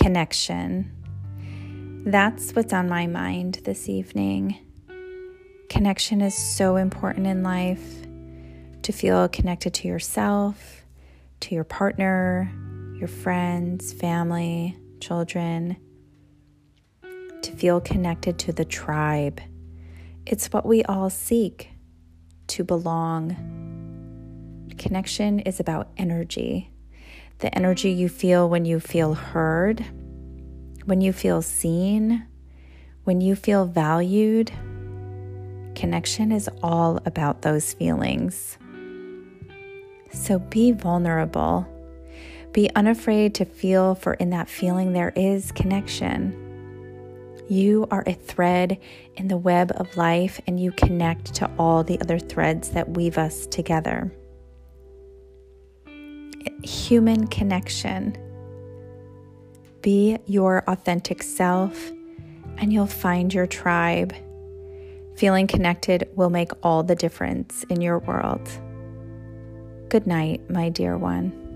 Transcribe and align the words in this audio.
connection. 0.00 0.90
That's 2.06 2.52
what's 2.52 2.72
on 2.72 2.88
my 2.88 3.06
mind 3.06 3.60
this 3.64 3.86
evening. 3.88 4.56
Connection 5.68 6.22
is 6.22 6.34
so 6.34 6.76
important 6.76 7.26
in 7.26 7.42
life 7.42 7.84
to 8.82 8.92
feel 8.92 9.28
connected 9.28 9.74
to 9.74 9.88
yourself, 9.88 10.84
to 11.40 11.54
your 11.54 11.64
partner, 11.64 12.50
your 12.96 13.08
friends, 13.08 13.92
family, 13.92 14.74
children, 15.00 15.76
to 17.42 17.52
feel 17.52 17.80
connected 17.80 18.38
to 18.38 18.52
the 18.52 18.64
tribe. 18.64 19.40
It's 20.24 20.46
what 20.46 20.64
we 20.64 20.82
all 20.84 21.10
seek 21.10 21.68
to 22.48 22.64
belong. 22.64 23.36
Connection 24.78 25.40
is 25.40 25.60
about 25.60 25.88
energy 25.98 26.70
the 27.40 27.54
energy 27.54 27.90
you 27.90 28.08
feel 28.08 28.48
when 28.48 28.64
you 28.64 28.80
feel 28.80 29.14
heard, 29.14 29.84
when 30.84 31.00
you 31.00 31.12
feel 31.12 31.42
seen, 31.42 32.26
when 33.04 33.20
you 33.20 33.34
feel 33.34 33.66
valued. 33.66 34.52
Connection 35.74 36.32
is 36.32 36.48
all 36.62 37.00
about 37.06 37.42
those 37.42 37.72
feelings. 37.72 38.58
So 40.12 40.38
be 40.38 40.72
vulnerable. 40.72 41.66
Be 42.52 42.68
unafraid 42.74 43.34
to 43.36 43.44
feel, 43.44 43.94
for 43.94 44.14
in 44.14 44.30
that 44.30 44.48
feeling 44.48 44.92
there 44.92 45.12
is 45.14 45.52
connection. 45.52 46.36
You 47.48 47.86
are 47.90 48.04
a 48.06 48.12
thread 48.12 48.78
in 49.16 49.28
the 49.28 49.36
web 49.36 49.72
of 49.76 49.96
life, 49.96 50.40
and 50.46 50.60
you 50.60 50.72
connect 50.72 51.34
to 51.36 51.50
all 51.58 51.84
the 51.84 52.00
other 52.00 52.18
threads 52.18 52.70
that 52.70 52.90
weave 52.90 53.18
us 53.18 53.46
together. 53.46 54.12
Human 56.62 57.26
connection. 57.26 58.16
Be 59.82 60.18
your 60.26 60.64
authentic 60.66 61.22
self, 61.22 61.90
and 62.58 62.72
you'll 62.72 62.86
find 62.86 63.32
your 63.32 63.46
tribe. 63.46 64.14
Feeling 65.16 65.46
connected 65.46 66.08
will 66.14 66.30
make 66.30 66.52
all 66.62 66.82
the 66.82 66.94
difference 66.94 67.64
in 67.64 67.80
your 67.80 67.98
world. 67.98 68.48
Good 69.88 70.06
night, 70.06 70.48
my 70.48 70.68
dear 70.68 70.96
one. 70.96 71.49